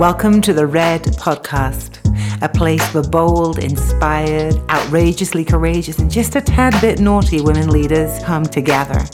[0.00, 2.00] Welcome to the Red Podcast,
[2.42, 8.20] a place for bold, inspired, outrageously courageous, and just a tad bit naughty women leaders
[8.24, 9.04] come together.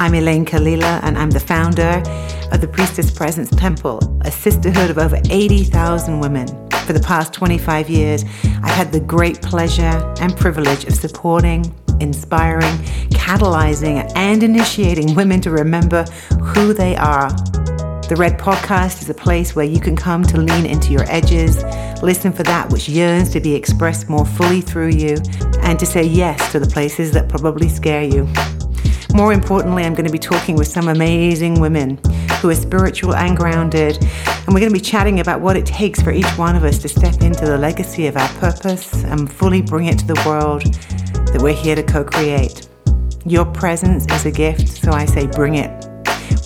[0.00, 2.02] I'm Elayne Kalila, and I'm the founder
[2.50, 6.48] of the Priestess Presence Temple, a sisterhood of over 80,000 women.
[6.86, 8.24] For the past 25 years,
[8.64, 12.76] I've had the great pleasure and privilege of supporting, inspiring,
[13.10, 16.02] catalyzing, and initiating women to remember
[16.42, 17.30] who they are.
[18.10, 21.62] The Red Podcast is a place where you can come to lean into your edges,
[22.02, 25.16] listen for that which yearns to be expressed more fully through you,
[25.60, 28.28] and to say yes to the places that probably scare you.
[29.14, 32.00] More importantly, I'm going to be talking with some amazing women
[32.40, 33.96] who are spiritual and grounded.
[34.02, 36.78] And we're going to be chatting about what it takes for each one of us
[36.78, 40.64] to step into the legacy of our purpose and fully bring it to the world
[41.32, 42.66] that we're here to co create.
[43.24, 45.86] Your presence is a gift, so I say bring it.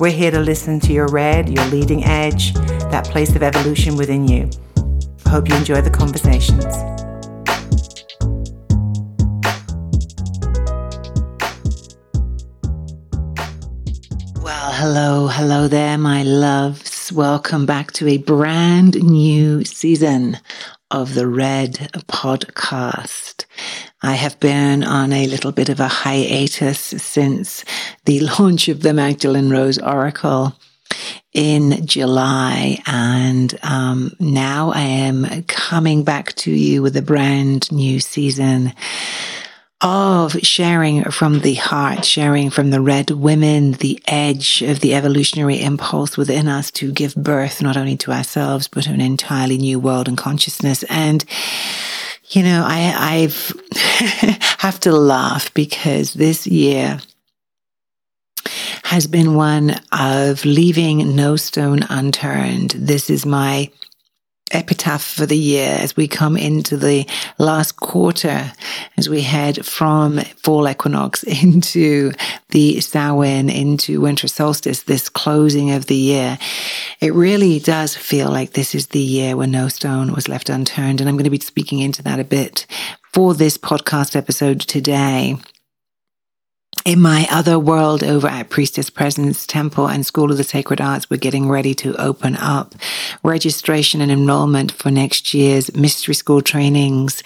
[0.00, 4.26] We're here to listen to your red, your leading edge, that place of evolution within
[4.26, 4.50] you.
[5.26, 6.64] Hope you enjoy the conversations.
[14.42, 17.12] Well, hello, hello there, my loves.
[17.12, 20.38] Welcome back to a brand new season
[20.90, 21.72] of the Red
[22.08, 23.46] Podcast.
[24.02, 27.64] I have been on a little bit of a hiatus since
[28.04, 30.54] the launch of the Magdalene Rose Oracle
[31.32, 32.78] in July.
[32.86, 38.72] And um, now I am coming back to you with a brand new season
[39.80, 45.60] of sharing from the heart, sharing from the red women, the edge of the evolutionary
[45.60, 49.78] impulse within us to give birth not only to ourselves, but to an entirely new
[49.78, 50.84] world and consciousness.
[50.84, 51.22] And,
[52.30, 53.52] you know, I, I've
[54.60, 57.00] have to laugh because this year
[58.84, 62.70] has been one of leaving no stone unturned.
[62.72, 63.70] This is my
[64.50, 67.06] epitaph for the year as we come into the
[67.38, 68.52] last quarter,
[68.96, 72.12] as we head from fall equinox into
[72.50, 76.38] the Samhain, into winter solstice, this closing of the year.
[77.00, 81.00] It really does feel like this is the year when no stone was left unturned.
[81.00, 82.66] And I'm going to be speaking into that a bit
[83.12, 85.36] for this podcast episode today
[86.84, 91.08] in my other world over at Priestess Presence Temple and School of the Sacred Arts,
[91.08, 92.74] we're getting ready to open up
[93.22, 97.22] registration and enrollment for next year's mystery school trainings.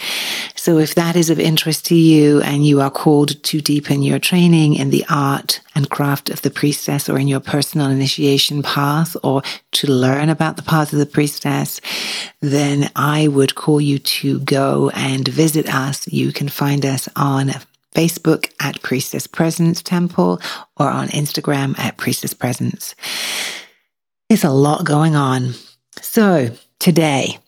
[0.54, 4.18] So if that is of interest to you and you are called to deepen your
[4.18, 9.16] training in the art and craft of the priestess or in your personal initiation path
[9.22, 9.42] or
[9.72, 11.80] to learn about the path of the priestess,
[12.40, 16.06] then I would call you to go and visit us.
[16.08, 17.50] You can find us on
[17.98, 20.40] Facebook at Priestess Presence Temple
[20.76, 22.94] or on Instagram at Priestess Presence.
[24.28, 25.54] There's a lot going on.
[26.00, 27.38] So today,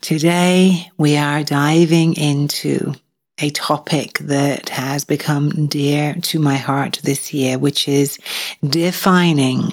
[0.00, 2.94] today we are diving into
[3.40, 8.18] a topic that has become dear to my heart this year, which is
[8.68, 9.70] defining,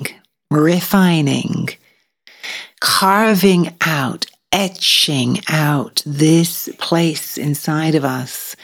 [0.52, 1.70] refining,
[2.82, 8.56] carving out, etching out this place inside of us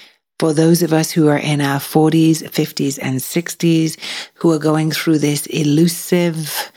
[0.43, 3.97] for those of us who are in our 40s, 50s, and 60s,
[4.33, 6.69] who are going through this elusive,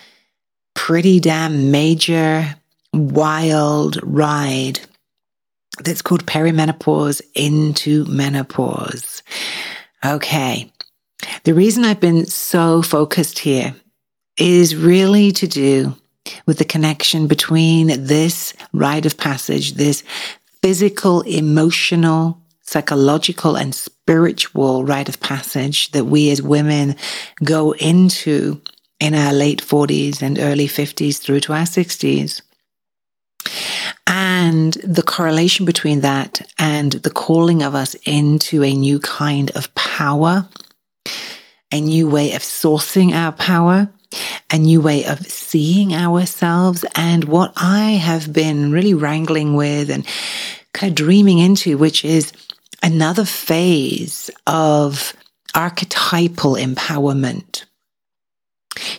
[0.74, 2.54] pretty damn major,
[2.92, 4.78] wild ride
[5.82, 9.24] that's called perimenopause into menopause.
[10.04, 10.70] Okay.
[11.42, 13.74] The reason I've been so focused here
[14.38, 15.96] is really to do
[16.46, 20.04] with the connection between this rite of passage, this
[20.62, 26.96] physical, emotional, psychological and spiritual rite of passage that we as women
[27.44, 28.60] go into
[28.98, 32.42] in our late 40s and early 50s through to our 60s.
[34.06, 39.72] And the correlation between that and the calling of us into a new kind of
[39.74, 40.48] power,
[41.72, 43.88] a new way of sourcing our power,
[44.50, 50.06] a new way of seeing ourselves, and what I have been really wrangling with and
[50.72, 52.32] kind of dreaming into, which is
[52.86, 55.12] another phase of
[55.56, 57.64] archetypal empowerment.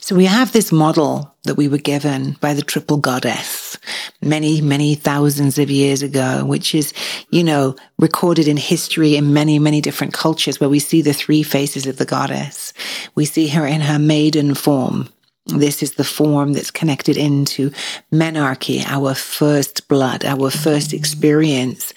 [0.01, 3.77] So we have this model that we were given by the triple goddess
[4.21, 6.93] many, many thousands of years ago, which is,
[7.29, 11.43] you know, recorded in history in many, many different cultures where we see the three
[11.43, 12.73] faces of the goddess.
[13.15, 15.07] We see her in her maiden form,
[15.47, 17.71] this is the form that's connected into
[18.11, 21.93] menarche, our first blood, our first experience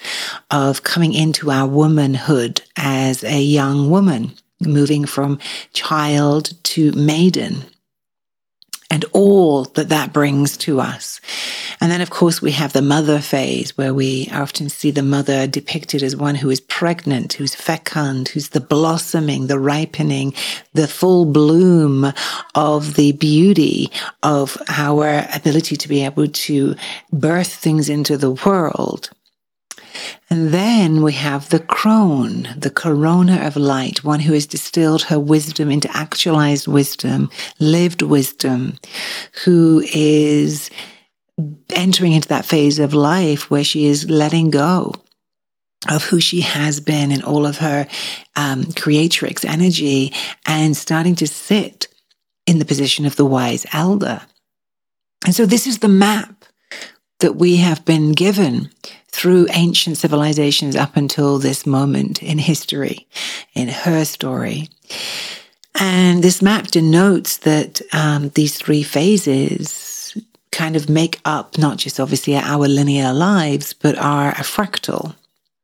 [0.49, 4.31] of coming into our womanhood as a young woman,
[4.61, 5.39] moving from
[5.73, 7.63] child to maiden.
[8.91, 11.21] And all that that brings to us.
[11.79, 15.47] And then, of course, we have the mother phase where we often see the mother
[15.47, 20.33] depicted as one who is pregnant, who's fecund, who's the blossoming, the ripening,
[20.73, 22.11] the full bloom
[22.53, 23.89] of the beauty
[24.23, 26.75] of our ability to be able to
[27.13, 29.09] birth things into the world.
[30.29, 35.19] And then we have the crone, the corona of light, one who has distilled her
[35.19, 37.29] wisdom into actualized wisdom,
[37.59, 38.77] lived wisdom,
[39.43, 40.69] who is
[41.71, 44.93] entering into that phase of life where she is letting go
[45.89, 47.87] of who she has been in all of her
[48.35, 50.13] um, creatrix energy
[50.45, 51.87] and starting to sit
[52.45, 54.21] in the position of the wise elder.
[55.25, 56.45] And so this is the map
[57.19, 58.69] that we have been given
[59.11, 63.07] through ancient civilizations up until this moment in history,
[63.53, 64.69] in her story.
[65.75, 70.17] And this map denotes that um, these three phases
[70.51, 75.15] kind of make up not just obviously our linear lives, but are a fractal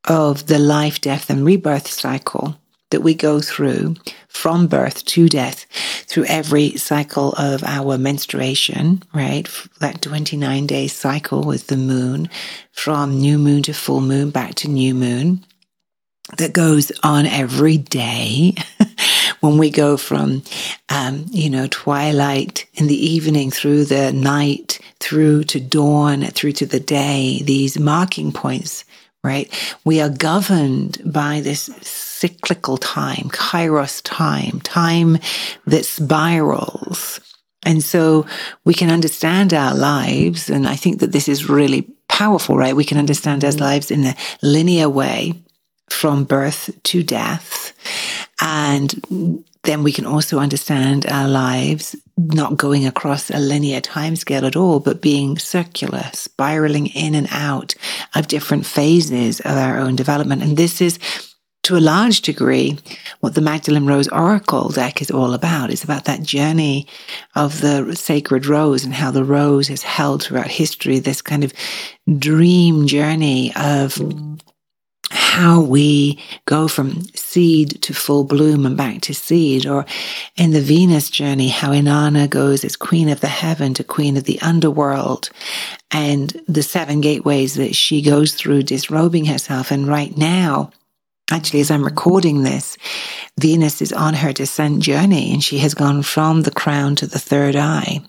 [0.07, 2.55] of the life, death, and rebirth cycle
[2.89, 3.95] that we go through
[4.27, 5.65] from birth to death
[6.07, 9.49] through every cycle of our menstruation, right?
[9.79, 12.29] That 29 day cycle with the moon
[12.71, 15.43] from new moon to full moon back to new moon
[16.37, 18.53] that goes on every day
[19.39, 20.43] when we go from,
[20.89, 26.65] um, you know, twilight in the evening through the night, through to dawn, through to
[26.65, 28.83] the day, these marking points
[29.23, 29.75] right?
[29.83, 31.65] We are governed by this
[32.19, 35.17] cyclical time, kairos time, time
[35.65, 37.19] that spirals.
[37.63, 38.25] And so
[38.65, 40.49] we can understand our lives.
[40.49, 42.75] And I think that this is really powerful, right?
[42.75, 43.59] We can understand our mm-hmm.
[43.59, 45.33] lives in a linear way
[45.89, 47.73] from birth to death.
[48.41, 54.55] And then we can also understand our lives not going across a linear timescale at
[54.55, 57.75] all, but being circular, spiraling in and out
[58.15, 60.41] of different phases of our own development.
[60.41, 60.99] And this is
[61.67, 62.77] to a large degree
[63.19, 65.69] what the Magdalene Rose Oracle deck is all about.
[65.69, 66.87] It's about that journey
[67.35, 71.51] of the sacred rose and how the rose has held throughout history this kind of
[72.17, 74.01] dream journey of
[75.11, 79.85] how we go from seed to full bloom and back to seed, or
[80.37, 84.23] in the Venus journey, how Inanna goes as queen of the heaven to queen of
[84.23, 85.29] the underworld,
[85.91, 89.69] and the seven gateways that she goes through disrobing herself.
[89.69, 90.71] And right now,
[91.31, 92.77] actually, as I'm recording this,
[93.39, 97.19] Venus is on her descent journey and she has gone from the crown to the
[97.19, 98.01] third eye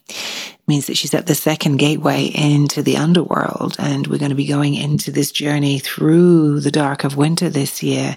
[0.68, 3.74] means that she's at the second gateway into the underworld.
[3.78, 7.82] And we're going to be going into this journey through the dark of winter this
[7.82, 8.16] year,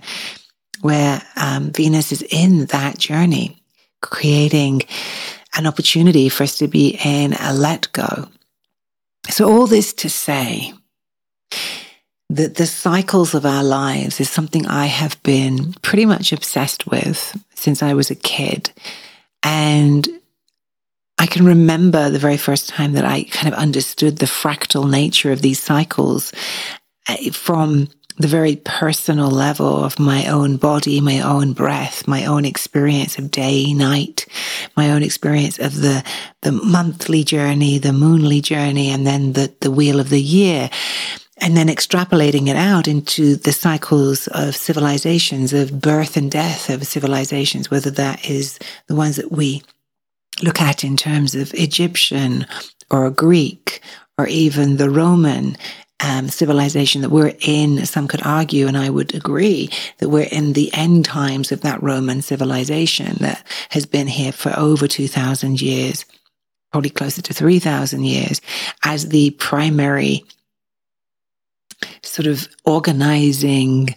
[0.82, 3.64] where um, Venus is in that journey,
[4.02, 4.82] creating
[5.56, 8.28] an opportunity for us to be in a let go.
[9.30, 10.74] So, all this to say
[12.36, 17.38] that the cycles of our lives is something I have been pretty much obsessed with
[17.56, 18.72] since I was a kid.
[19.44, 20.08] And
[21.18, 25.34] I can remember the very first time that I kind of understood the fractal nature
[25.34, 26.32] of these cycles
[27.10, 32.46] eh, from the very personal level of my own body, my own breath, my own
[32.46, 34.26] experience of day, night,
[34.78, 36.04] my own experience of the,
[36.42, 40.70] the monthly journey, the moonly journey, and then the, the wheel of the year.
[41.44, 46.86] And then extrapolating it out into the cycles of civilizations, of birth and death of
[46.86, 49.64] civilizations, whether that is the ones that we
[50.44, 52.46] look at in terms of Egyptian
[52.92, 53.82] or Greek
[54.18, 55.58] or even the Roman
[56.04, 59.70] um, civilization that we're in, some could argue, and I would agree,
[60.00, 64.54] that we're in the end times of that Roman civilization that has been here for
[64.58, 66.06] over 2,000 years,
[66.72, 68.42] probably closer to 3,000 years,
[68.84, 70.24] as the primary
[72.04, 73.96] sort of organizing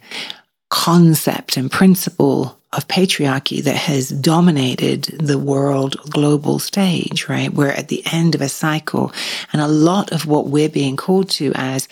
[0.71, 7.53] concept and principle of patriarchy that has dominated the world global stage, right?
[7.53, 9.13] We're at the end of a cycle.
[9.53, 11.89] And a lot of what we're being called to as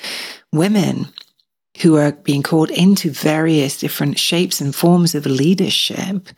[0.53, 1.07] women
[1.81, 6.29] who are being called into various different shapes and forms of leadership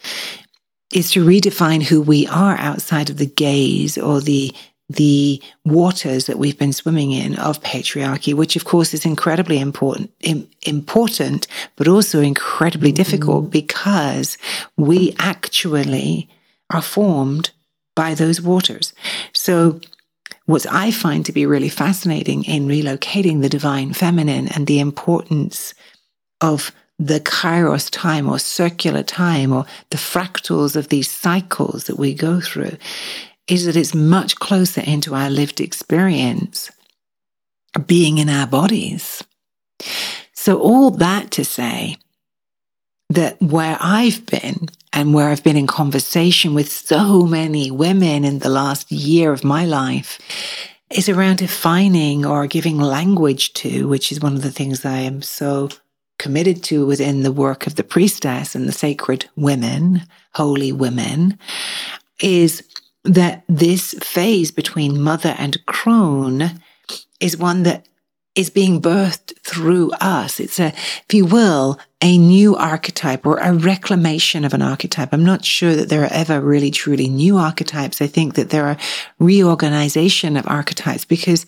[0.93, 4.55] is to redefine who we are outside of the gaze or the
[4.89, 10.11] the waters that we've been swimming in of patriarchy, which of course is incredibly important,
[10.21, 12.97] Im- important, but also incredibly mm-hmm.
[12.97, 14.37] difficult because
[14.77, 16.29] we actually
[16.71, 17.51] are formed
[17.97, 18.93] by those waters.
[19.33, 19.81] So
[20.47, 25.75] what I find to be really fascinating in relocating the divine feminine and the importance
[26.41, 32.15] of the kairos time or circular time or the fractals of these cycles that we
[32.15, 32.77] go through
[33.49, 36.71] is that it's much closer into our lived experience
[37.87, 39.23] being in our bodies.
[40.33, 41.97] So, all that to say
[43.11, 48.39] that where I've been and where I've been in conversation with so many women in
[48.39, 50.19] the last year of my life
[50.91, 55.23] is around defining or giving language to, which is one of the things I am
[55.23, 55.69] so
[56.19, 60.03] committed to within the work of the priestess and the sacred women,
[60.35, 61.39] holy women,
[62.21, 62.63] is
[63.05, 66.61] that this phase between mother and crone
[67.21, 67.87] is one that
[68.35, 70.41] is being birthed through us.
[70.41, 75.13] It's a, if you will, a new archetype or a reclamation of an archetype.
[75.13, 78.03] I'm not sure that there are ever really truly new archetypes.
[78.03, 78.77] I think that there are
[79.21, 81.47] reorganization of archetypes because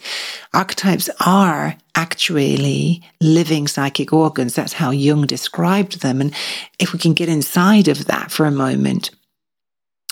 [0.54, 4.54] archetypes are actually living psychic organs.
[4.54, 6.20] That's how Jung described them.
[6.20, 6.32] And
[6.78, 9.10] if we can get inside of that for a moment,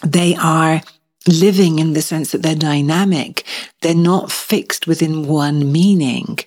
[0.02, 0.80] they are
[1.26, 3.44] living in the sense that they're dynamic.
[3.80, 6.38] They're not fixed within one meaning.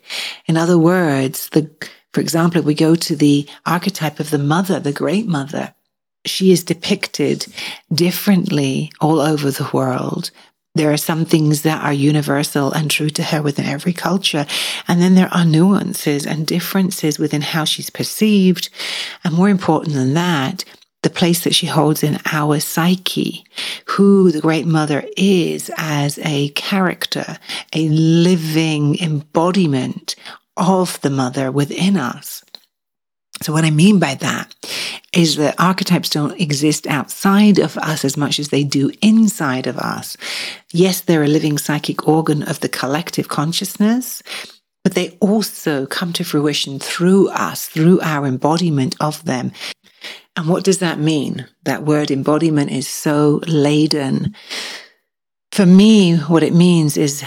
[0.46, 1.69] In other words, the,
[2.13, 5.74] for example, if we go to the archetype of the mother, the great mother,
[6.25, 7.46] she is depicted
[7.91, 10.31] differently all over the world.
[10.75, 14.46] There are some things that are universal and true to her within every culture.
[14.88, 18.69] And then there are nuances and differences within how she's perceived.
[19.24, 20.65] And more important than that,
[21.08, 23.46] the place that she holds in our psyche,
[23.86, 27.38] who the Great Mother is as a character,
[27.72, 30.18] a living embodiment
[30.58, 32.44] of the Mother within us.
[33.42, 34.54] So, what I mean by that
[35.14, 39.78] is that archetypes don't exist outside of us as much as they do inside of
[39.78, 40.18] us.
[40.74, 44.22] Yes, they're a living psychic organ of the collective consciousness,
[44.84, 49.54] but they also come to fruition through us, through our embodiment of them
[50.38, 51.48] and what does that mean?
[51.63, 54.36] That word embodiment is so laden.
[55.51, 57.25] For me, what it means is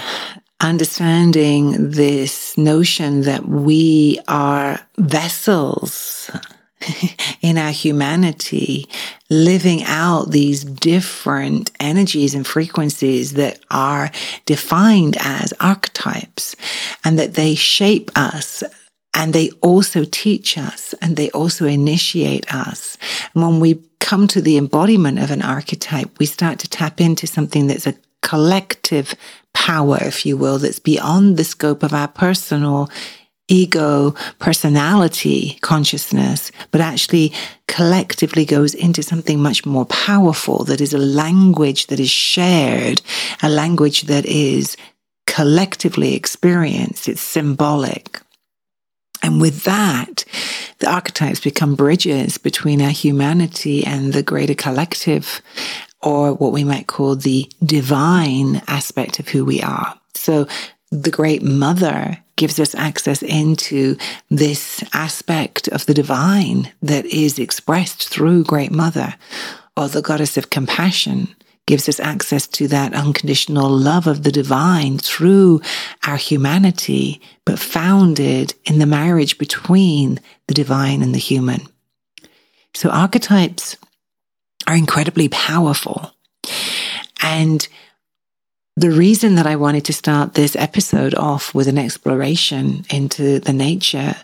[0.60, 6.30] understanding this notion that we are vessels
[7.42, 8.88] in our humanity,
[9.28, 14.12] living out these different energies and frequencies that are
[14.46, 16.54] defined as archetypes
[17.04, 18.62] and that they shape us
[19.14, 22.96] and they also teach us and they also initiate us.
[23.34, 27.26] And when we come to the embodiment of an archetype, we start to tap into
[27.26, 29.14] something that's a collective
[29.52, 32.90] power, if you will, that's beyond the scope of our personal
[33.48, 37.32] ego, personality, consciousness, but actually
[37.66, 43.02] collectively goes into something much more powerful that is a language that is shared,
[43.42, 44.76] a language that is
[45.26, 47.08] collectively experienced.
[47.08, 48.20] It's symbolic.
[49.22, 50.24] And with that,
[50.78, 55.42] the archetypes become bridges between our humanity and the greater collective,
[56.02, 59.98] or what we might call the divine aspect of who we are.
[60.14, 60.46] So
[60.90, 63.96] the great mother gives us access into
[64.30, 69.14] this aspect of the divine that is expressed through great mother,
[69.76, 71.28] or the goddess of compassion
[71.70, 75.60] gives us access to that unconditional love of the divine through
[76.04, 81.60] our humanity, but founded in the marriage between the divine and the human.
[82.74, 83.76] So archetypes
[84.66, 86.12] are incredibly powerful.
[87.22, 87.68] And
[88.74, 93.52] the reason that I wanted to start this episode off with an exploration into the
[93.52, 94.16] nature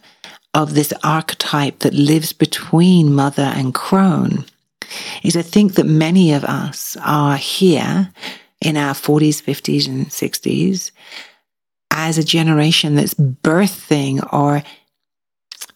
[0.53, 4.47] of this archetype that lives between mother and crone
[5.23, 8.11] is I think that many of us are here
[8.61, 10.91] in our 40s, 50s, and 60s
[11.91, 14.63] as a generation that's birthing or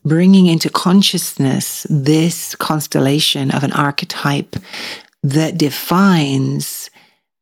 [0.05, 4.57] bringing into consciousness this constellation of an archetype
[5.23, 6.91] that defines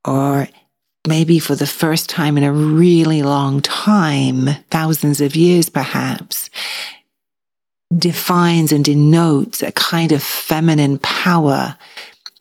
[0.05, 0.49] or
[1.07, 6.51] maybe for the first time in a really long time, thousands of years perhaps,
[7.97, 11.77] defines and denotes a kind of feminine power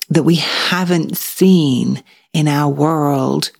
[0.09, 3.51] that we haven't seen in our world.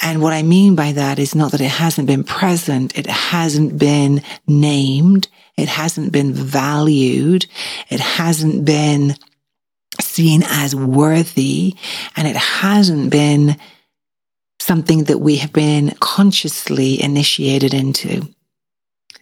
[0.00, 3.78] And what I mean by that is not that it hasn't been present, it hasn't
[3.78, 7.46] been named, it hasn't been valued,
[7.88, 9.14] it hasn't been
[10.00, 11.76] seen as worthy,
[12.16, 13.56] and it hasn't been
[14.60, 18.28] something that we have been consciously initiated into.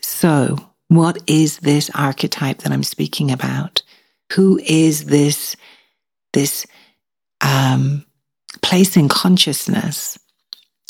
[0.01, 3.83] So, what is this archetype that I'm speaking about?
[4.33, 5.57] Who is this,
[6.33, 6.67] this
[7.41, 8.05] um,
[8.63, 10.19] place in consciousness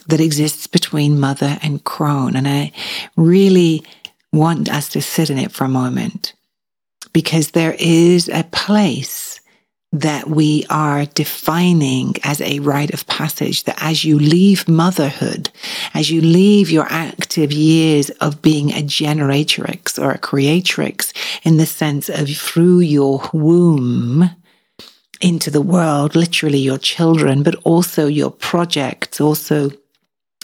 [0.06, 2.37] that exists between mother and crone?
[2.37, 2.73] And I
[3.16, 3.85] really
[4.32, 6.35] want us to sit in it for a moment
[7.12, 9.31] because there is a place
[9.92, 15.50] that we are defining as a rite of passage that as you leave motherhood,
[15.92, 21.66] as you leave your active years of being a generatrix or a creatrix in the
[21.66, 24.30] sense of through your womb
[25.20, 29.70] into the world, literally your children, but also your projects, also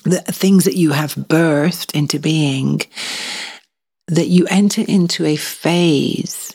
[0.04, 2.80] the things that you have birthed into being,
[4.06, 6.54] that you enter into a phase.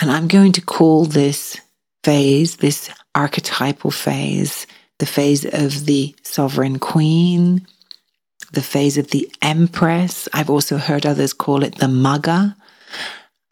[0.00, 1.60] And I'm going to call this
[2.02, 4.66] phase, this archetypal phase,
[4.98, 7.66] the phase of the sovereign queen,
[8.52, 10.28] the phase of the empress.
[10.32, 12.56] I've also heard others call it the maga,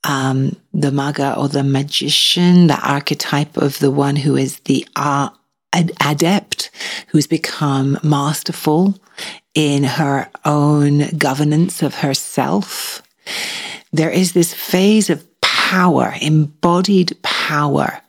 [0.05, 5.31] um, the maga or the magician, the archetype of the one who is the uh,
[5.73, 6.71] adept,
[7.09, 8.99] who's become masterful
[9.55, 13.03] in her own governance of herself.
[13.93, 18.01] There is this phase of power, embodied power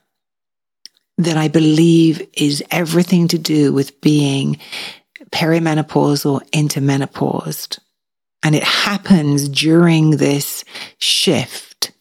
[1.19, 4.57] that I believe is everything to do with being
[5.31, 7.77] perimenopausal into menopaused.
[8.41, 10.63] And it happens during this
[10.97, 11.91] shift.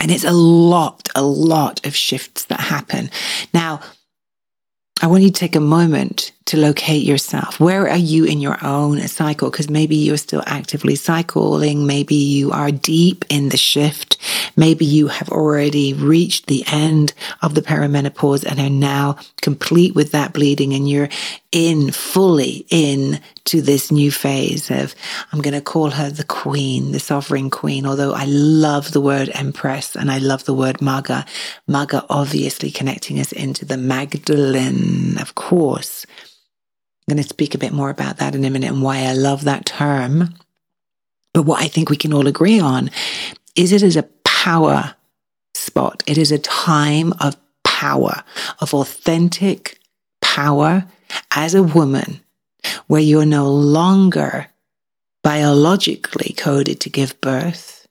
[0.00, 3.10] And it's a lot, a lot of shifts that happen.
[3.54, 3.80] Now,
[5.00, 7.60] I want you to take a moment to locate yourself.
[7.60, 9.50] Where are you in your own cycle?
[9.50, 11.86] Because maybe you're still actively cycling.
[11.86, 14.15] Maybe you are deep in the shift.
[14.56, 20.12] Maybe you have already reached the end of the perimenopause and are now complete with
[20.12, 21.10] that bleeding and you're
[21.52, 24.94] in fully in to this new phase of,
[25.30, 27.86] I'm going to call her the queen, the sovereign queen.
[27.86, 31.26] Although I love the word empress and I love the word maga.
[31.68, 36.06] Maga obviously connecting us into the Magdalene, of course.
[37.08, 39.12] I'm going to speak a bit more about that in a minute and why I
[39.12, 40.34] love that term.
[41.32, 42.90] But what I think we can all agree on
[43.54, 44.02] is it is a
[44.46, 44.94] power
[45.56, 46.04] spot.
[46.06, 48.22] It is a time of power,
[48.60, 49.80] of authentic
[50.22, 50.84] power
[51.34, 52.20] as a woman,
[52.86, 54.46] where you're no longer
[55.24, 57.88] biologically coded to give birth,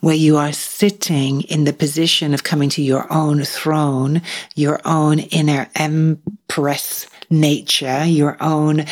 [0.00, 4.20] where you are sitting in the position of coming to your own throne,
[4.54, 8.84] your own inner empress nature, your own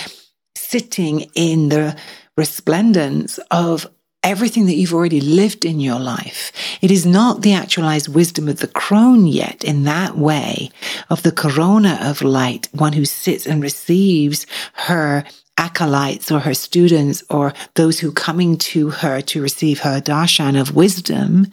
[0.55, 1.95] sitting in the
[2.39, 3.87] resplendence of
[4.23, 6.53] everything that you've already lived in your life.
[6.81, 10.71] It is not the actualized wisdom of the crone yet in that way
[11.11, 15.25] of the corona of light, one who sits and receives her
[15.59, 20.75] acolytes or her students or those who coming to her to receive her darshan of
[20.75, 21.47] wisdom.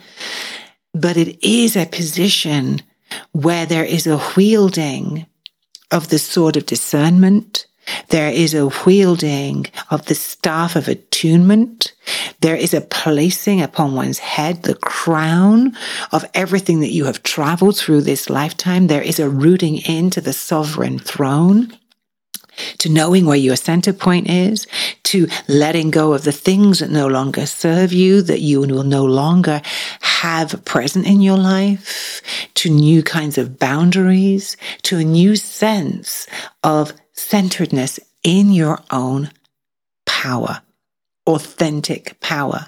[0.94, 2.82] But it is a position
[3.32, 5.26] where there is a wielding
[5.92, 7.66] of the sword of discernment.
[8.10, 11.94] There is a wielding of the staff of attunement.
[12.42, 15.76] There is a placing upon one's head the crown
[16.12, 18.88] of everything that you have traveled through this lifetime.
[18.88, 21.78] There is a rooting into the sovereign throne
[22.80, 24.68] to knowing where your center point is,
[25.04, 29.06] to letting go of the things that no longer serve you, that you will no
[29.06, 29.62] longer
[30.02, 32.22] have present in your life,
[32.56, 36.28] to new kinds of boundaries, to a new sense
[36.64, 39.32] of centeredness in your own
[40.06, 40.62] power,
[41.28, 42.68] authentic power.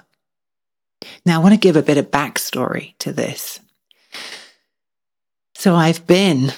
[1.25, 3.59] Now, I want to give a bit of backstory to this.
[5.55, 6.53] So, I've been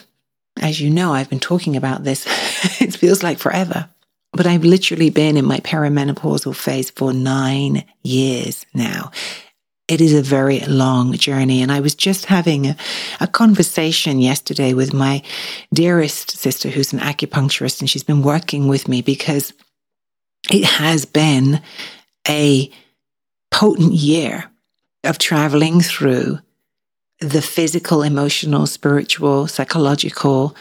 [0.62, 2.26] as you know, I've been talking about this,
[2.82, 3.90] it feels like forever,
[4.32, 9.12] but I've literally been in my perimenopausal phase for nine years now.
[9.94, 11.62] It is a very long journey.
[11.62, 12.76] And I was just having a,
[13.20, 15.22] a, conversation yesterday with my
[15.72, 19.54] dearest sister, who's an acupuncturist, and she's been working with me because
[20.52, 21.62] it has been
[22.28, 22.72] a
[23.52, 24.46] potent year
[25.04, 26.40] of traveling through
[27.20, 30.56] the physical, emotional, spiritual, psychological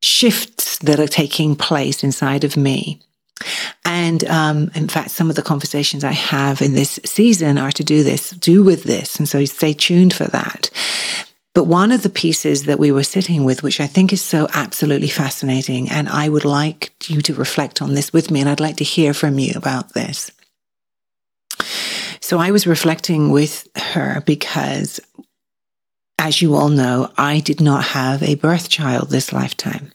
[0.00, 3.02] shifts that are taking place inside of me.
[3.84, 7.84] And um, in fact, some of the conversations I have in this season are to
[7.84, 9.16] do this, do with this.
[9.16, 10.70] And so stay tuned for that.
[11.54, 14.46] But one of the pieces that we were sitting with, which I think is so
[14.52, 18.60] absolutely fascinating, and I would like you to reflect on this with me, and I'd
[18.60, 20.30] like to hear from you about this.
[22.20, 25.00] So I was reflecting with her because,
[26.18, 29.92] as you all know, I did not have a birth child this lifetime.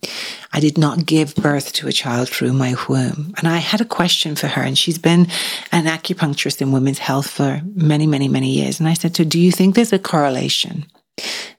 [0.53, 3.33] I did not give birth to a child through my womb.
[3.37, 5.27] And I had a question for her, and she's been
[5.71, 8.79] an acupuncturist in women's health for many, many, many years.
[8.79, 10.85] And I said to her, Do you think there's a correlation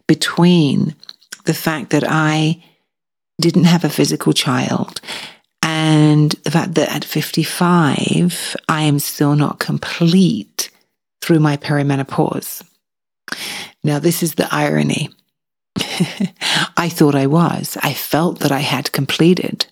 [0.07, 0.95] between
[1.45, 2.63] the fact that I
[3.41, 5.01] didn't have a physical child
[5.63, 10.71] and the fact that at 55, I am still not complete
[11.21, 12.63] through my perimenopause.
[13.85, 15.11] Now, this is the irony.
[16.77, 17.77] I thought I was.
[17.83, 19.67] I felt that I had completed.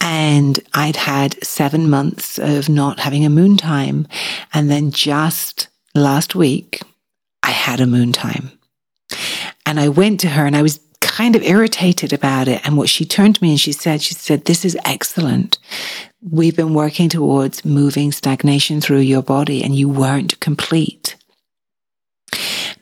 [0.00, 4.08] And I'd had seven months of not having a moon time.
[4.52, 6.82] And then just last week,
[7.42, 8.52] I had a moon time.
[9.64, 12.60] And I went to her and I was kind of irritated about it.
[12.64, 15.58] And what she turned to me and she said, she said, this is excellent.
[16.20, 21.16] We've been working towards moving stagnation through your body and you weren't complete.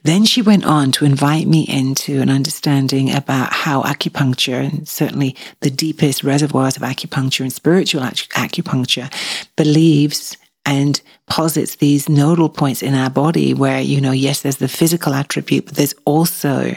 [0.02, 5.36] Then she went on to invite me into an understanding about how acupuncture, and certainly
[5.60, 9.12] the deepest reservoirs of acupuncture and spiritual acupuncture,
[9.56, 10.36] believes
[10.66, 15.14] and posits these nodal points in our body where, you know, yes, there's the physical
[15.14, 16.76] attribute, but there's also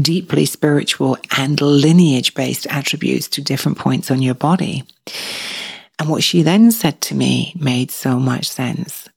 [0.00, 4.84] deeply spiritual and lineage based attributes to different points on your body.
[5.98, 9.07] And what she then said to me made so much sense.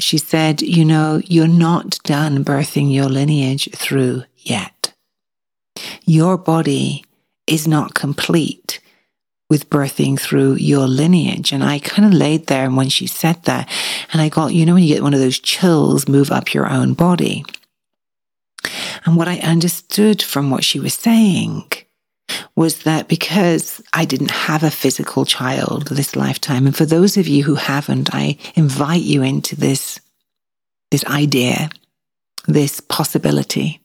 [0.00, 4.92] She said, You know, you're not done birthing your lineage through yet.
[6.04, 7.04] Your body
[7.46, 8.80] is not complete
[9.48, 11.52] with birthing through your lineage.
[11.52, 13.68] And I kind of laid there and when she said that,
[14.12, 16.70] and I got, you know, when you get one of those chills move up your
[16.70, 17.44] own body.
[19.04, 21.64] And what I understood from what she was saying
[22.56, 27.28] was that because I didn't have a physical child this lifetime, and for those of
[27.28, 30.00] you who haven't, I invite you into this,
[30.90, 31.70] this idea,
[32.46, 33.80] this possibility,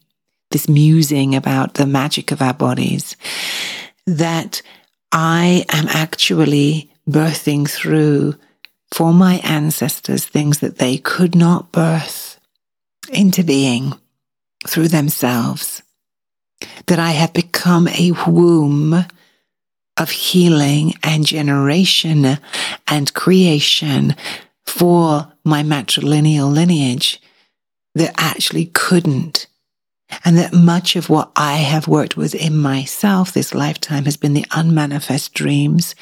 [0.52, 3.16] this musing about the magic of our bodies,
[4.06, 4.62] that
[5.12, 8.36] I am actually birthing through
[8.94, 12.40] for my ancestors things that they could not birth
[13.12, 13.94] into being
[14.68, 15.82] through themselves.
[16.88, 19.06] That I have become a womb
[19.98, 22.38] of healing and generation
[22.88, 24.16] and creation
[24.66, 27.22] for my matrilineal lineage
[27.94, 29.48] that actually couldn't
[30.24, 34.34] and that much of what I have worked with in myself this lifetime has been
[34.34, 35.96] the unmanifest dreams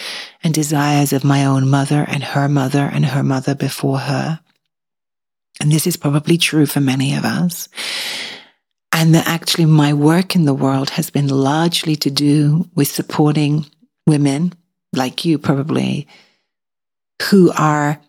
[0.43, 4.41] and desires of my own mother and her mother and her mother before her.
[5.59, 7.69] And this is probably true for many of us.
[8.93, 13.65] And that actually my work in the world has been largely to do with supporting
[14.05, 14.53] women
[14.93, 16.07] like you probably
[17.23, 17.99] who are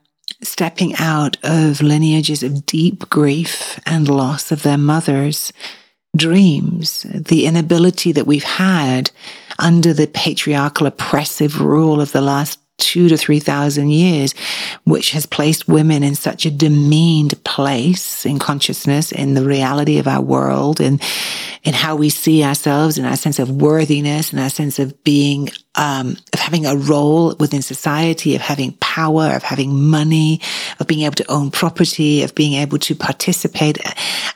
[0.42, 5.53] stepping out of lineages of deep grief and loss of their mothers
[6.16, 9.11] dreams, the inability that we've had
[9.59, 14.35] under the patriarchal oppressive rule of the last two to three thousand years,
[14.85, 20.09] which has placed women in such a demeaned place in consciousness, in the reality of
[20.09, 21.01] our world, and
[21.63, 25.49] in how we see ourselves, and our sense of worthiness, and our sense of being,
[25.77, 30.41] um, of having a role within society, of having power, of having money,
[30.79, 33.79] of being able to own property, of being able to participate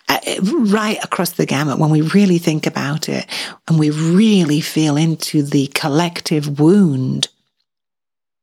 [0.08, 1.78] uh, right across the gamut.
[1.78, 3.26] When we really think about it,
[3.66, 7.28] and we really feel into the collective wound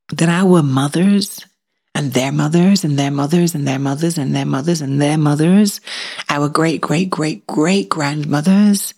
[0.09, 1.45] that our mothers
[1.93, 5.81] and their mothers and their mothers and their mothers and their mothers and their mothers,
[6.29, 8.93] our great, great, great, great grandmothers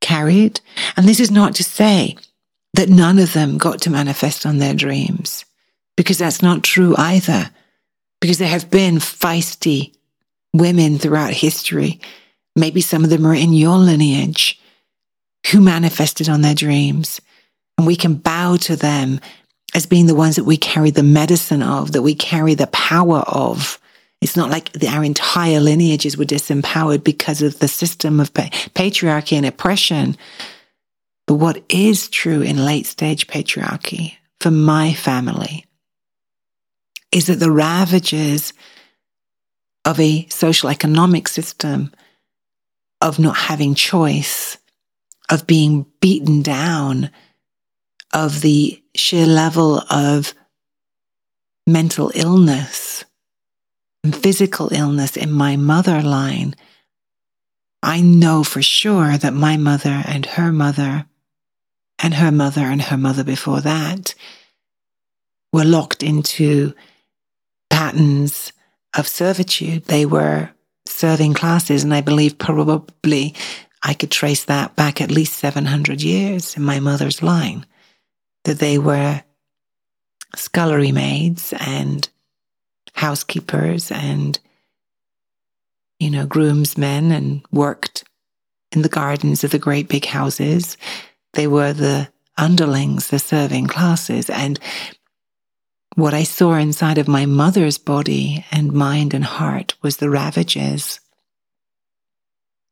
[0.00, 0.60] carried.
[0.96, 2.16] And this is not to say
[2.74, 5.44] that none of them got to manifest on their dreams,
[5.96, 7.50] because that's not true either.
[8.20, 9.94] Because there have been feisty
[10.52, 12.00] women throughout history.
[12.54, 14.60] Maybe some of them are in your lineage
[15.50, 17.20] who manifested on their dreams.
[17.76, 19.20] And we can bow to them
[19.74, 23.18] as being the ones that we carry the medicine of, that we carry the power
[23.20, 23.78] of.
[24.20, 28.50] It's not like the, our entire lineages were disempowered because of the system of pa-
[28.74, 30.16] patriarchy and oppression.
[31.26, 35.64] But what is true in late stage patriarchy for my family
[37.10, 38.52] is that the ravages
[39.84, 41.92] of a social economic system
[43.00, 44.58] of not having choice,
[45.30, 47.10] of being beaten down,
[48.12, 50.34] of the sheer level of
[51.66, 53.04] mental illness
[54.04, 56.54] and physical illness in my mother line,
[57.82, 61.06] I know for sure that my mother and her mother
[61.98, 64.14] and her mother and her mother before that
[65.52, 66.74] were locked into
[67.70, 68.52] patterns
[68.96, 69.84] of servitude.
[69.86, 70.50] They were
[70.86, 73.34] serving classes, and I believe probably
[73.82, 77.66] I could trace that back at least 700 years in my mother's line
[78.44, 79.22] that they were
[80.36, 82.08] scullery maids and
[82.94, 84.38] housekeepers and,
[85.98, 88.04] you know, groomsmen and worked
[88.72, 90.76] in the gardens of the great big houses.
[91.34, 94.30] They were the underlings, the serving classes.
[94.30, 94.58] And
[95.94, 101.00] what I saw inside of my mother's body and mind and heart was the ravages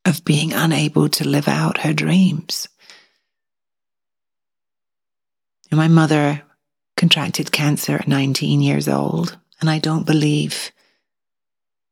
[0.06, 2.68] of being unable to live out her dreams.
[5.70, 6.42] And my mother
[6.96, 10.72] contracted cancer at 19 years old, and I don't believe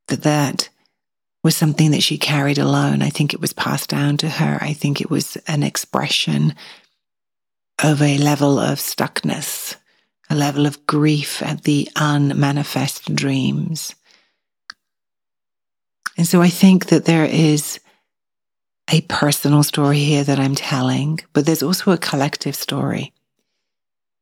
[0.08, 0.68] that that
[1.44, 3.02] was something that she carried alone.
[3.02, 4.58] I think it was passed down to her.
[4.60, 6.54] I think it was an expression
[7.82, 9.76] of a level of stuckness,
[10.28, 13.94] a level of grief at the unmanifest dreams.
[16.16, 17.78] And so I think that there is
[18.90, 23.12] a personal story here that I'm telling, but there's also a collective story.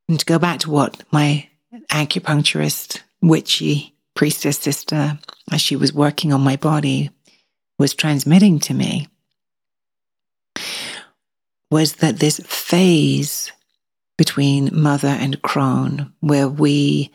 [0.09, 1.49] And to go back to what my
[1.91, 5.19] acupuncturist, witchy priestess sister,
[5.53, 7.11] as she was working on my body,
[7.79, 9.09] was transmitting to me,
[11.71, 13.53] was that this phase
[14.17, 17.11] between mother and crone, where we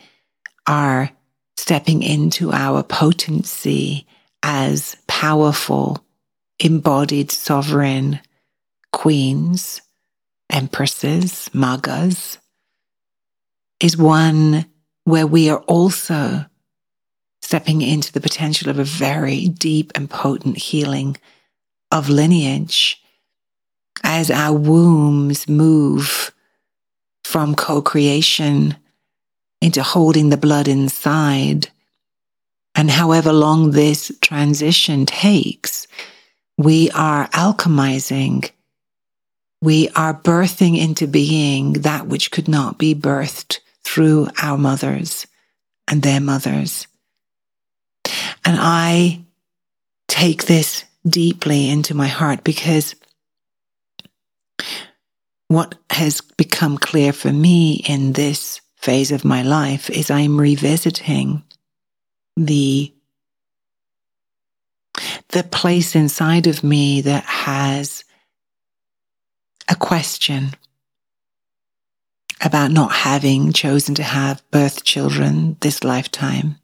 [0.66, 1.10] are
[1.56, 4.06] stepping into our potency
[4.42, 6.04] as powerful,
[6.60, 8.20] embodied sovereign
[8.92, 9.80] queens,
[10.50, 12.38] empresses, magas,
[13.82, 14.64] is one
[15.04, 16.46] where we are also
[17.42, 21.16] stepping into the potential of a very deep and potent healing
[21.90, 23.02] of lineage
[24.04, 26.32] as our wombs move
[27.24, 28.76] from co creation
[29.60, 31.68] into holding the blood inside.
[32.74, 35.86] And however long this transition takes,
[36.56, 38.50] we are alchemizing.
[39.60, 45.26] We are birthing into being that which could not be birthed through our mothers
[45.88, 46.86] and their mothers.
[48.44, 49.24] And I
[50.08, 52.94] take this deeply into my heart because
[55.48, 61.42] what has become clear for me in this phase of my life is I'm revisiting
[62.36, 62.92] the
[65.28, 68.04] the place inside of me that has
[69.68, 70.54] a question
[72.42, 76.58] about not having chosen to have birth children this lifetime.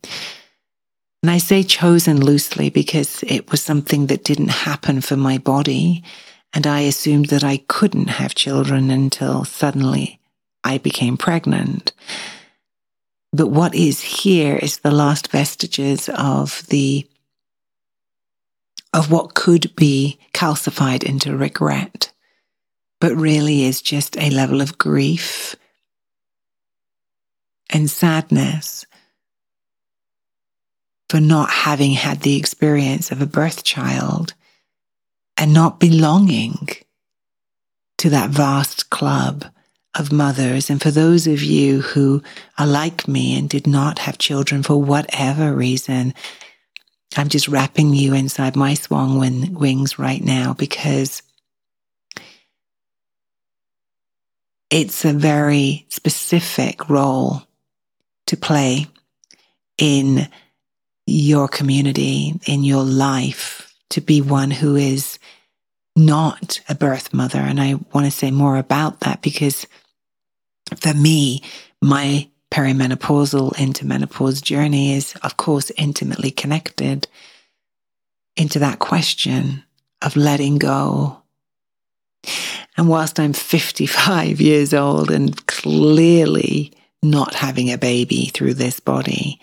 [1.22, 6.04] And I say chosen loosely because it was something that didn't happen for my body.
[6.52, 10.20] And I assumed that I couldn't have children until suddenly
[10.64, 11.92] I became pregnant.
[13.32, 17.06] But what is here is the last vestiges of the
[18.94, 22.10] of what could be calcified into regret,
[23.00, 25.54] but really is just a level of grief
[27.70, 28.86] and sadness
[31.08, 34.34] for not having had the experience of a birth child
[35.36, 36.68] and not belonging
[37.98, 39.46] to that vast club
[39.98, 40.70] of mothers.
[40.70, 42.22] And for those of you who
[42.58, 46.14] are like me and did not have children for whatever reason,
[47.16, 49.18] I'm just wrapping you inside my swan
[49.54, 51.22] wings right now because
[54.70, 57.47] it's a very specific role
[58.28, 58.86] to play
[59.76, 60.28] in
[61.06, 65.18] your community, in your life, to be one who is
[65.96, 67.38] not a birth mother.
[67.38, 69.66] And I want to say more about that because
[70.80, 71.42] for me,
[71.82, 77.08] my perimenopausal into menopause journey is, of course, intimately connected
[78.36, 79.64] into that question
[80.02, 81.22] of letting go.
[82.76, 89.40] And whilst I'm 55 years old and clearly not having a baby through this body,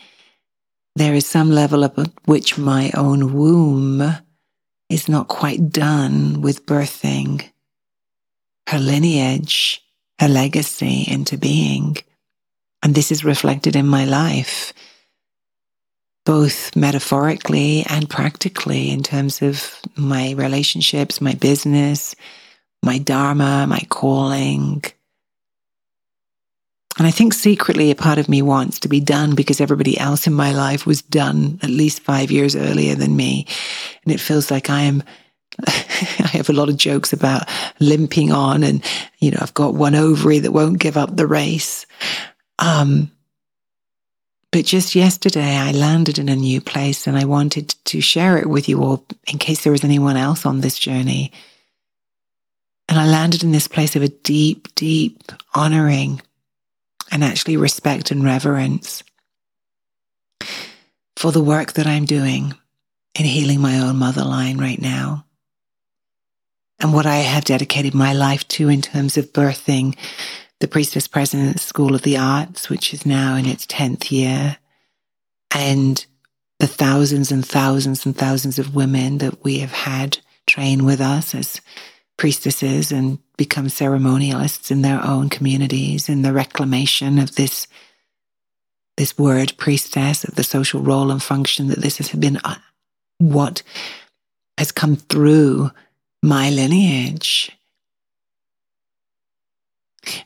[0.95, 4.01] there is some level up at which my own womb
[4.89, 7.49] is not quite done with birthing
[8.69, 9.81] her lineage,
[10.19, 11.97] her legacy into being.
[12.81, 14.73] And this is reflected in my life,
[16.25, 22.15] both metaphorically and practically in terms of my relationships, my business,
[22.83, 24.83] my dharma, my calling,
[26.97, 30.27] and I think secretly a part of me wants to be done because everybody else
[30.27, 33.47] in my life was done at least five years earlier than me.
[34.03, 35.03] And it feels like I am,
[35.67, 35.71] I
[36.31, 38.84] have a lot of jokes about limping on and,
[39.19, 41.86] you know, I've got one ovary that won't give up the race.
[42.60, 43.12] Um,
[44.53, 48.49] but just yesterday, I landed in a new place and I wanted to share it
[48.49, 51.34] with you all in case there was anyone else on this journey.
[52.88, 56.21] And I landed in this place of a deep, deep honoring
[57.11, 59.03] and actually respect and reverence
[61.15, 62.53] for the work that I'm doing
[63.17, 65.25] in healing my own mother line right now.
[66.79, 69.95] And what I have dedicated my life to in terms of birthing
[70.59, 74.57] the Priestess Presence School of the Arts, which is now in its 10th year,
[75.53, 76.05] and
[76.59, 81.35] the thousands and thousands and thousands of women that we have had train with us
[81.35, 81.61] as
[82.17, 87.67] priestesses and become ceremonialists in their own communities in the reclamation of this
[88.97, 92.56] this word priestess of the social role and function that this has been uh,
[93.17, 93.62] what
[94.58, 95.69] has come through
[96.23, 97.51] my lineage.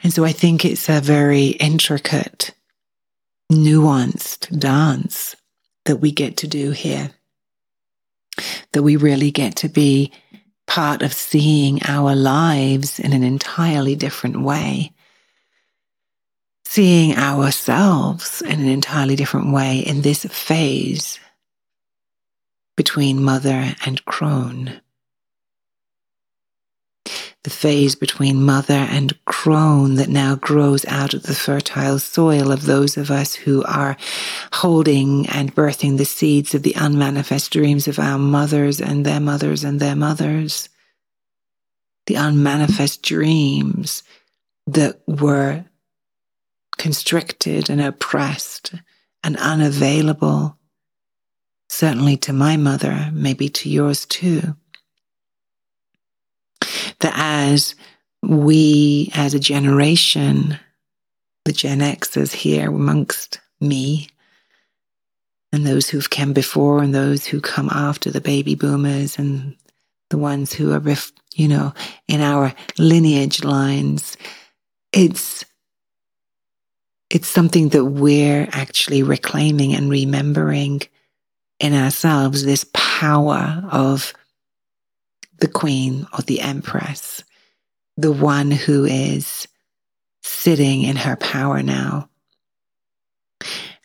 [0.04, 2.52] And so i think it's a very intricate
[3.52, 5.36] nuanced dance
[5.86, 7.12] that we get to do here
[8.74, 10.12] that we really get to be
[10.70, 14.94] part of seeing our lives in an entirely different way.
[16.64, 21.20] Seeing ourselves in an entirely different way in this phase
[22.78, 24.80] between mother and crone
[27.50, 32.68] the phase between mother and crone that now grows out of the fertile soil of
[32.68, 33.98] those of us who are
[34.54, 39.64] holding and birthing the seeds of the unmanifest dreams of our mothers and their mothers
[39.64, 40.70] and their mothers.
[42.06, 44.04] The unmanifest dreams
[44.68, 45.66] that were
[46.78, 48.76] constricted and oppressed
[49.24, 50.56] and unavailable,
[51.68, 54.56] certainly to my mother, maybe to yours too
[57.00, 57.76] that as
[58.22, 60.60] we, as a generation,
[61.46, 64.10] the Gen Xers here amongst me,
[65.52, 69.56] and those who've come before and those who come after the baby boomers and
[70.10, 70.82] the ones who are,
[71.34, 71.74] you know,
[72.08, 74.18] in our lineage lines,
[74.92, 75.46] it's
[77.10, 80.82] it's something that we're actually reclaiming and remembering
[81.60, 84.14] in ourselves this power of
[85.40, 87.24] the queen or the empress,
[87.98, 89.48] the one who is
[90.22, 92.10] sitting in her power now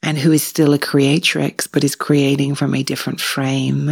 [0.02, 3.90] and who is still a creatrix, but is creating from a different frame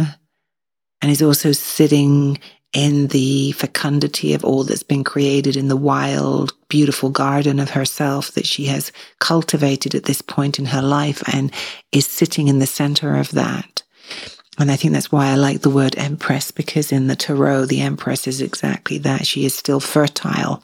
[1.01, 2.39] and is also sitting
[2.71, 8.31] in the fecundity of all that's been created in the wild, beautiful garden of herself
[8.31, 11.51] that she has cultivated at this point in her life and
[11.91, 13.83] is sitting in the center of that.
[14.59, 17.81] And I think that's why I like the word empress, because in the Tarot, the
[17.81, 19.25] empress is exactly that.
[19.25, 20.63] She is still fertile.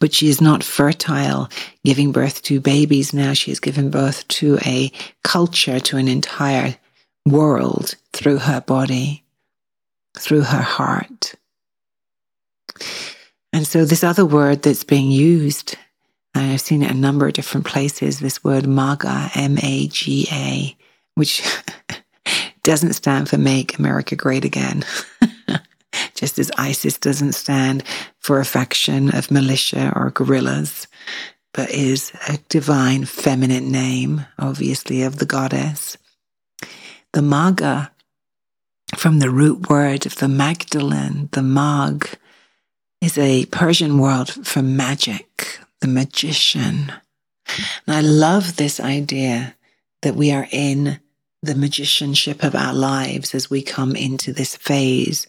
[0.00, 1.48] But she is not fertile
[1.84, 3.32] giving birth to babies now.
[3.32, 4.92] She has given birth to a
[5.24, 6.76] culture, to an entire
[7.26, 9.24] world through her body,
[10.16, 11.34] through her heart.
[13.52, 15.76] And so, this other word that's being used,
[16.34, 20.76] I've seen it a number of different places, this word MAGA, M A G A,
[21.14, 21.42] which
[22.68, 24.84] doesn't stand for Make America Great Again.
[26.14, 27.82] Just as ISIS doesn't stand
[28.18, 30.86] for a faction of militia or guerrillas,
[31.54, 35.96] but is a divine feminine name, obviously, of the goddess.
[37.14, 37.90] The Maga,
[38.96, 42.18] from the root word of the Magdalene, the Mag,
[43.00, 46.92] is a Persian word for magic, the magician.
[47.86, 49.54] And I love this idea
[50.02, 51.00] that we are in
[51.42, 55.26] the magicianship of our lives as we come into this phase,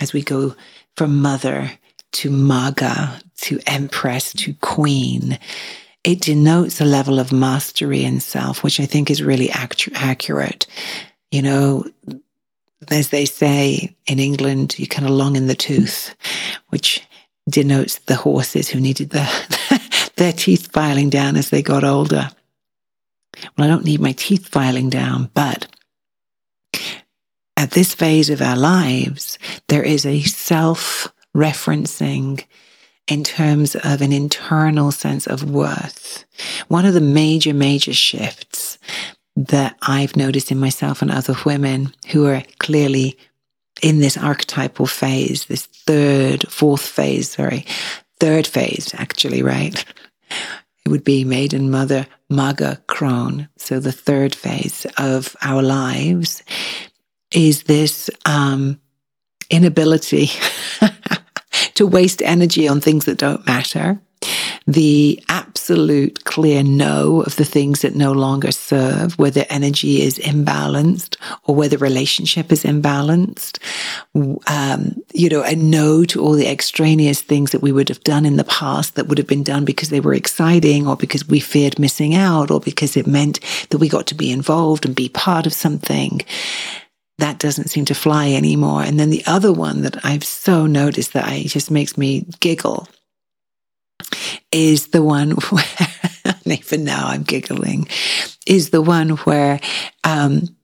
[0.00, 0.54] as we go
[0.96, 1.72] from mother
[2.12, 5.38] to maga to empress to queen.
[6.04, 10.66] It denotes a level of mastery in self, which I think is really act- accurate.
[11.30, 11.84] You know,
[12.88, 16.14] as they say in England, you kind of long in the tooth,
[16.68, 17.02] which
[17.48, 22.30] denotes the horses who needed the, their teeth filing down as they got older.
[23.56, 25.66] Well, I don't need my teeth filing down, but
[27.56, 29.38] at this phase of our lives,
[29.68, 32.44] there is a self referencing
[33.06, 36.24] in terms of an internal sense of worth.
[36.68, 38.78] One of the major, major shifts
[39.36, 43.18] that I've noticed in myself and other women who are clearly
[43.82, 47.66] in this archetypal phase, this third, fourth phase, sorry,
[48.18, 49.84] third phase, actually, right?
[50.84, 53.48] It would be maiden, mother, maga, crone.
[53.56, 56.42] So the third phase of our lives
[57.32, 58.80] is this um,
[59.50, 60.30] inability
[61.74, 64.00] to waste energy on things that don't matter
[64.66, 65.22] the
[65.60, 71.54] absolute clear no of the things that no longer serve, whether energy is imbalanced or
[71.54, 73.58] whether relationship is imbalanced.
[74.48, 78.24] Um, you know, a no to all the extraneous things that we would have done
[78.24, 81.40] in the past that would have been done because they were exciting or because we
[81.40, 85.10] feared missing out or because it meant that we got to be involved and be
[85.10, 86.22] part of something
[87.18, 88.82] that doesn't seem to fly anymore.
[88.82, 92.88] And then the other one that I've so noticed that I just makes me giggle
[94.52, 97.88] is the one where, even now I'm giggling,
[98.46, 99.60] is the one where
[100.04, 100.56] um,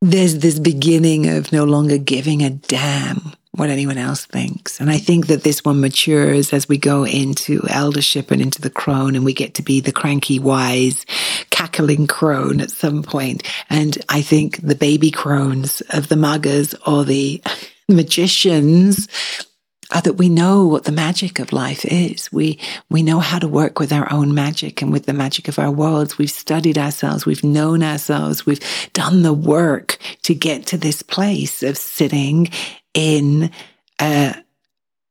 [0.00, 4.80] there's this beginning of no longer giving a damn what anyone else thinks.
[4.80, 8.70] And I think that this one matures as we go into eldership and into the
[8.70, 11.04] crone and we get to be the cranky, wise,
[11.50, 13.42] cackling crone at some point.
[13.68, 17.42] And I think the baby crones of the magas or the
[17.88, 19.08] magicians
[19.92, 22.32] are that we know what the magic of life is.
[22.32, 25.58] We, we know how to work with our own magic and with the magic of
[25.58, 26.18] our worlds.
[26.18, 27.26] We've studied ourselves.
[27.26, 28.46] We've known ourselves.
[28.46, 28.60] We've
[28.92, 32.48] done the work to get to this place of sitting
[32.94, 33.50] in
[34.00, 34.36] a,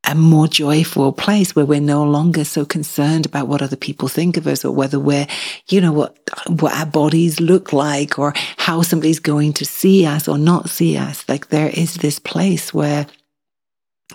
[0.06, 4.38] a more joyful place where we're no longer so concerned about what other people think
[4.38, 5.28] of us or whether we're,
[5.68, 6.18] you know, what,
[6.48, 10.98] what our bodies look like or how somebody's going to see us or not see
[10.98, 11.28] us.
[11.28, 13.08] Like there is this place where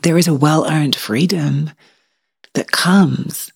[0.03, 1.71] there is a well earned freedom
[2.55, 3.53] that comes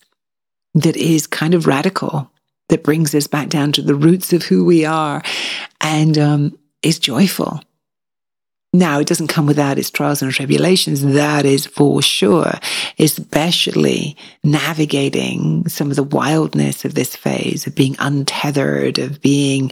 [0.73, 2.31] that is kind of radical,
[2.69, 5.21] that brings us back down to the roots of who we are
[5.81, 7.61] and um, is joyful.
[8.71, 11.01] Now, it doesn't come without its trials and tribulations.
[11.01, 12.53] That is for sure,
[12.99, 19.71] especially navigating some of the wildness of this phase of being untethered, of being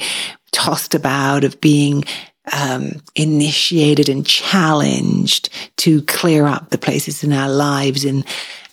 [0.51, 2.05] tossed about, of being
[2.53, 8.23] um, initiated and challenged to clear up the places in our lives, in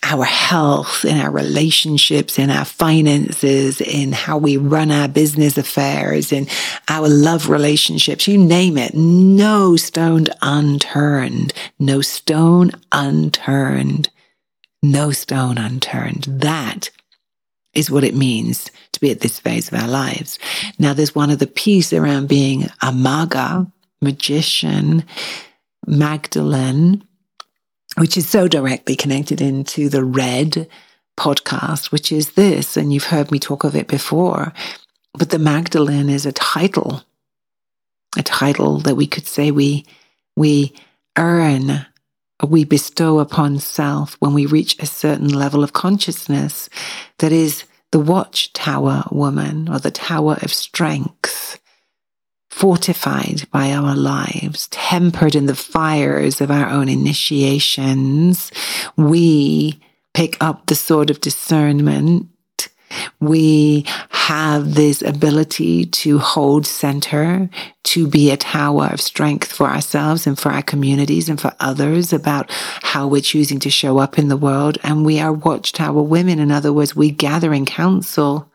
[0.03, 6.31] our health, in our relationships, in our finances, in how we run our business affairs,
[6.31, 6.47] in
[6.87, 8.93] our love relationships, you name it.
[8.93, 14.09] No stone unturned, no stone unturned,
[14.83, 16.25] no stone unturned.
[16.27, 16.89] That
[17.75, 20.39] is what it means to be at this phase of our lives.
[20.79, 23.67] Now, there's one of the piece around being a maga,
[24.01, 25.03] magician,
[25.85, 27.03] Magdalene,
[27.97, 30.67] which is so directly connected into the red
[31.17, 34.53] podcast, which is this, and you've heard me talk of it before.
[35.13, 37.03] But the Magdalene is a title,
[38.17, 39.85] a title that we could say we
[40.35, 40.73] we
[41.17, 41.85] earn
[42.43, 46.69] we bestow upon self when we reach a certain level of consciousness
[47.19, 51.59] that is the watchtower woman or the tower of strength,
[52.49, 58.51] fortified by our lives, tempered in the fires of our own initiations.
[58.97, 59.79] We
[60.13, 62.27] pick up the sword of discernment
[63.19, 67.49] we have this ability to hold center,
[67.83, 72.11] to be a tower of strength for ourselves and for our communities and for others
[72.11, 74.77] about how we're choosing to show up in the world.
[74.83, 76.39] And we are watchtower women.
[76.39, 78.51] In other words, we gather in council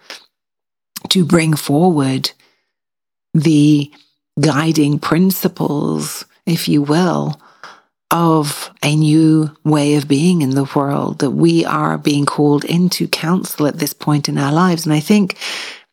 [1.08, 2.30] to bring forward
[3.32, 3.90] the
[4.40, 7.40] guiding principles, if you will,
[8.10, 13.06] of a new way of being in the world, that we are being called into
[13.08, 14.84] counsel at this point in our lives.
[14.84, 15.38] And I think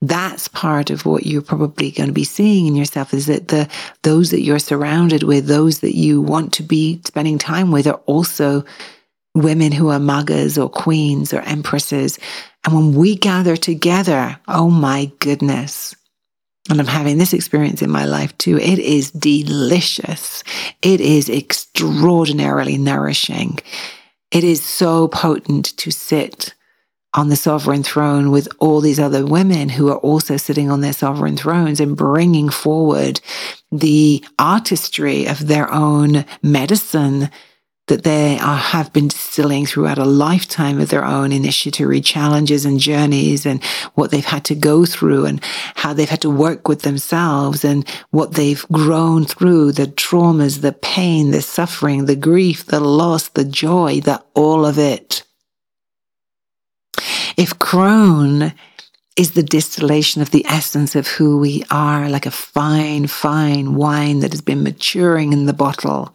[0.02, 3.68] that's part of what you're probably going to be seeing in yourself is that the
[4.04, 8.02] those that you're surrounded with, those that you want to be spending time with are
[8.06, 8.64] also
[9.34, 12.20] women who are magas or queens or empresses.
[12.64, 15.96] And when we gather together, oh my goodness,
[16.70, 18.58] and I'm having this experience in my life too.
[18.58, 20.44] It is delicious.
[20.82, 23.60] It is extraordinarily nourishing.
[24.32, 26.54] It is so potent to sit
[27.14, 30.94] on the sovereign throne with all these other women who are also sitting on their
[30.94, 33.20] sovereign thrones and bringing forward
[33.72, 37.30] the artistry of their own medicine
[37.88, 42.80] that they are, have been distilling throughout a lifetime of their own initiatory challenges and
[42.80, 43.64] journeys and
[43.96, 45.44] what they've had to go through and
[45.76, 50.74] how they've had to work with themselves and what they've grown through, the traumas, the
[50.74, 55.24] pain, the suffering, the grief, the loss, the joy, the all of it.
[57.38, 58.54] If crone
[59.16, 64.20] is the distillation of the essence of who we are, like a fine, fine wine
[64.20, 66.14] that has been maturing in the bottle,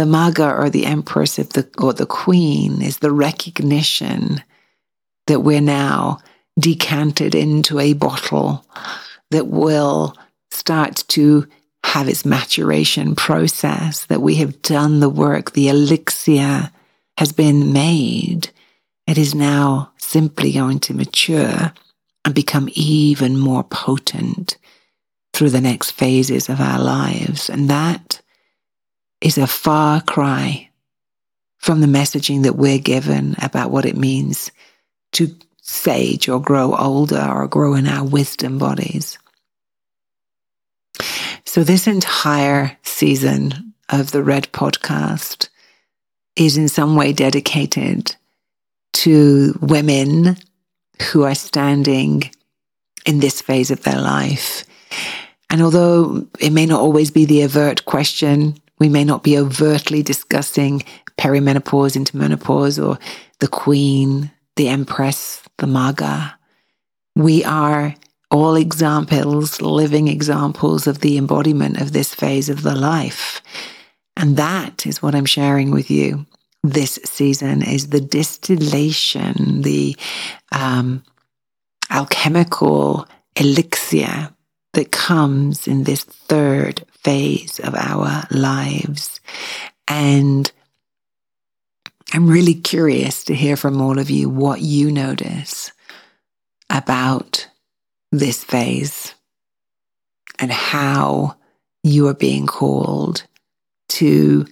[0.00, 4.42] the maga or the empress of the, or the queen is the recognition
[5.26, 6.18] that we're now
[6.58, 8.64] decanted into a bottle
[9.30, 10.16] that will
[10.50, 11.46] start to
[11.84, 16.70] have its maturation process, that we have done the work, the elixir
[17.18, 18.48] has been made.
[19.06, 21.74] It is now simply going to mature
[22.24, 24.56] and become even more potent
[25.34, 27.50] through the next phases of our lives.
[27.50, 28.22] And that
[29.20, 30.68] is a far cry
[31.58, 34.50] from the messaging that we're given about what it means
[35.12, 39.18] to sage or grow older or grow in our wisdom bodies.
[41.44, 45.48] So, this entire season of the Red podcast
[46.36, 48.14] is in some way dedicated
[48.92, 50.36] to women
[51.10, 52.30] who are standing
[53.06, 54.64] in this phase of their life
[55.50, 60.02] And although it may not always be the overt question, we may not be overtly
[60.02, 60.82] discussing
[61.18, 62.98] perimenopause into menopause or
[63.38, 66.36] the queen, the empress, the maga.
[67.14, 67.94] We are
[68.30, 73.42] all examples, living examples of the embodiment of this phase of the life.
[74.16, 76.26] And that is what I'm sharing with you
[76.62, 79.96] this season is the distillation, the
[80.52, 81.02] um,
[81.90, 84.30] alchemical elixir
[84.74, 89.20] that comes in this third phase of our lives.
[89.88, 90.50] And
[92.12, 95.72] I'm really curious to hear from all of you what you notice
[96.68, 97.48] about
[98.12, 99.14] this phase
[100.38, 101.36] and how
[101.82, 103.24] you are being called
[103.90, 104.46] to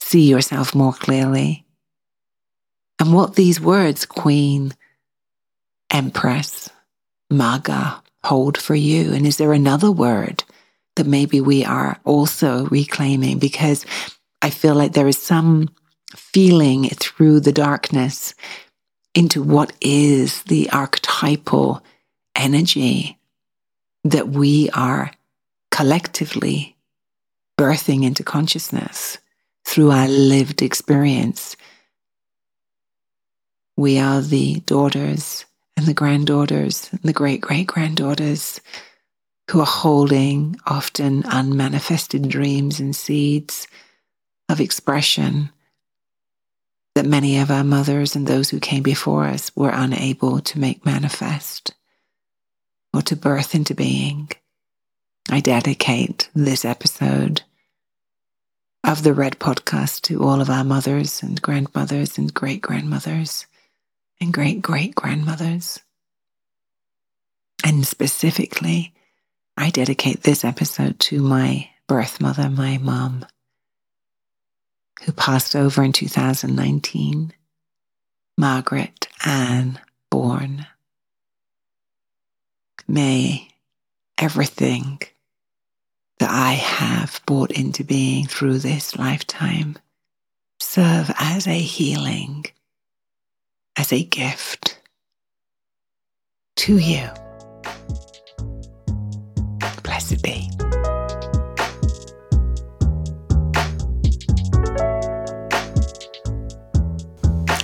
[0.00, 1.64] see yourself more clearly.
[2.98, 4.74] And what these words, Queen,
[5.90, 6.70] Empress,
[7.30, 9.12] Maga, hold for you?
[9.12, 10.43] And is there another word
[10.96, 13.38] that maybe we are also reclaiming?
[13.38, 13.84] Because
[14.42, 15.70] I feel like there is some
[16.14, 18.34] feeling through the darkness
[19.14, 21.82] into what is the archetypal
[22.36, 23.18] energy
[24.04, 25.10] that we are
[25.70, 26.76] collectively
[27.58, 29.18] birthing into consciousness
[29.64, 31.56] through our lived experience.
[33.76, 38.60] We are the daughters and the granddaughters and the great great granddaughters
[39.50, 43.66] who are holding often unmanifested dreams and seeds
[44.48, 45.50] of expression
[46.94, 50.86] that many of our mothers and those who came before us were unable to make
[50.86, 51.74] manifest
[52.92, 54.30] or to birth into being.
[55.30, 57.42] I dedicate this episode
[58.84, 63.46] of the Red Podcast to all of our mothers and grandmothers and great grandmothers
[64.20, 65.80] and great great grandmothers.
[67.64, 68.94] And specifically,
[69.56, 73.24] I dedicate this episode to my birth mother, my mom,
[75.04, 77.32] who passed over in 2019,
[78.36, 79.78] Margaret Ann
[80.10, 80.66] Bourne.
[82.88, 83.48] May
[84.18, 85.00] everything
[86.18, 89.78] that I have brought into being through this lifetime
[90.60, 92.46] serve as a healing,
[93.76, 94.80] as a gift
[96.56, 97.08] to you.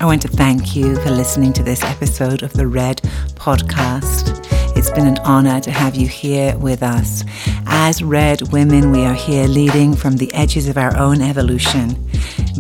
[0.01, 2.99] I want to thank you for listening to this episode of the Red
[3.35, 4.47] Podcast.
[4.77, 7.25] It's been an honor to have you here with us.
[7.67, 11.91] As Red Women, we are here leading from the edges of our own evolution,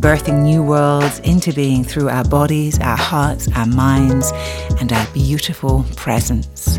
[0.01, 4.33] birthing new worlds into being through our bodies, our hearts, our minds,
[4.81, 6.79] and our beautiful presence.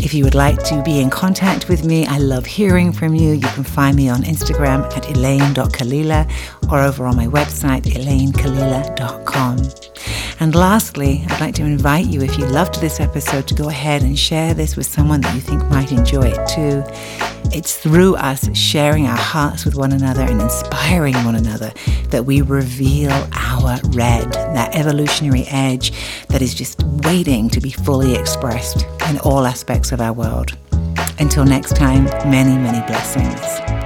[0.00, 3.32] If you would like to be in contact with me, I love hearing from you.
[3.32, 9.58] You can find me on Instagram at elayne.kalila or over on my website, elaynekalila.com.
[10.40, 14.02] And lastly, I'd like to invite you, if you loved this episode, to go ahead
[14.02, 16.84] and share this with someone that you think might enjoy it too.
[17.50, 21.72] It's through us sharing our hearts with one another and inspiring one another
[22.10, 25.92] that we reveal our red, that evolutionary edge
[26.28, 30.56] that is just waiting to be fully expressed in all aspects of our world.
[31.18, 33.77] Until next time, many, many blessings.